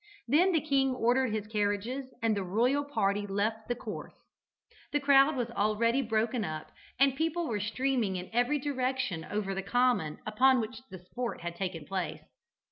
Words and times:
Then 0.27 0.51
the 0.51 0.61
king 0.65 0.95
ordered 0.95 1.31
his 1.31 1.45
carriages 1.45 2.11
and 2.23 2.35
the 2.35 2.41
royal 2.43 2.83
party 2.83 3.27
left 3.27 3.67
the 3.67 3.75
course. 3.75 4.15
The 4.91 4.99
crowd 4.99 5.35
was 5.35 5.51
already 5.51 6.01
broken 6.01 6.43
up, 6.43 6.71
and 6.99 7.15
people 7.15 7.47
were 7.47 7.59
streaming 7.59 8.15
in 8.15 8.31
every 8.33 8.57
direction 8.57 9.23
over 9.29 9.53
the 9.53 9.61
common 9.61 10.17
upon 10.25 10.59
which 10.59 10.81
the 10.89 10.97
sport 11.05 11.41
had 11.41 11.55
taken 11.55 11.85
place. 11.85 12.21